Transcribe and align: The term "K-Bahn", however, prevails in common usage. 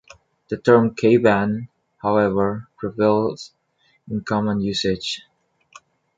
The 0.47 0.57
term 0.57 0.95
"K-Bahn", 0.95 1.67
however, 2.01 2.67
prevails 2.77 3.51
in 4.09 4.21
common 4.23 4.59
usage. 4.61 5.21